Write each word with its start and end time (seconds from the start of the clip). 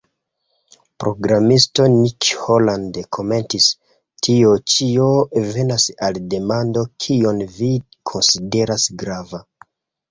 Programisto 1.03 1.85
Nick 1.97 2.29
Holland 2.45 2.97
komentis: 3.17 3.67
"Tio 4.29 4.55
ĉio 4.77 5.07
venas 5.53 5.89
al 6.09 6.19
demando 6.35 6.89
kion 7.07 7.47
vi 7.61 7.73
konsideras 8.15 8.91
grava.". 9.05 9.47